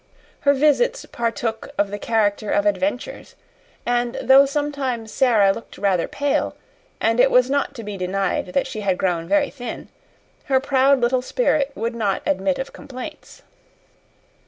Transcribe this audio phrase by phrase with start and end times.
[0.39, 3.35] Her visits partook of the character of adventures;
[3.85, 6.55] and though sometimes Sara looked rather pale,
[6.99, 9.89] and it was not to be denied that she had grown very thin,
[10.45, 13.43] her proud little spirit would not admit of complaints.